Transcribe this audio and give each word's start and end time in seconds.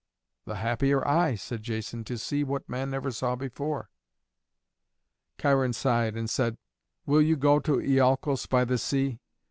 "The 0.45 0.55
happier 0.55 1.07
I," 1.07 1.35
said 1.35 1.61
Jason, 1.61 2.03
"to 2.05 2.17
see 2.17 2.43
what 2.43 2.67
man 2.67 2.89
never 2.89 3.11
saw 3.11 3.35
before!" 3.35 3.91
Cheiron 5.39 5.73
sighed 5.73 6.17
and 6.17 6.27
said, 6.27 6.57
"Will 7.05 7.21
you 7.21 7.35
go 7.35 7.59
to 7.59 7.79
Iolcos 7.79 8.47
by 8.49 8.65
the 8.65 8.79
sea? 8.79 9.19